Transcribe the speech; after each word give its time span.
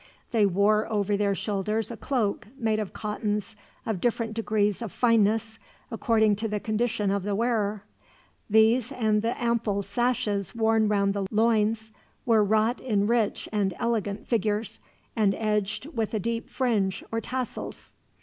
They 0.31 0.47
wore 0.47 0.91
over 0.91 1.15
their 1.15 1.35
shoulders 1.35 1.91
a 1.91 1.95
cloak, 1.95 2.47
made 2.57 2.79
of 2.79 2.91
cottons 2.91 3.55
of 3.85 4.01
different 4.01 4.33
degrees 4.33 4.81
of 4.81 4.91
fineness, 4.91 5.59
according 5.91 6.37
to 6.37 6.47
the 6.47 6.59
condition 6.59 7.11
of 7.11 7.21
the 7.21 7.35
wearer. 7.35 7.83
These 8.49 8.91
and 8.91 9.21
the 9.21 9.39
ample 9.39 9.83
sashes 9.83 10.55
worn 10.55 10.87
round 10.87 11.13
the 11.13 11.27
loins 11.29 11.91
were 12.25 12.43
wrought 12.43 12.81
in 12.81 13.05
rich 13.05 13.47
and 13.51 13.75
elegant 13.77 14.25
figures, 14.27 14.79
and 15.15 15.35
edged 15.35 15.85
with 15.85 16.15
a 16.15 16.19
deep 16.19 16.49
fringe, 16.49 17.03
or 17.11 17.21
tassels. 17.21 17.91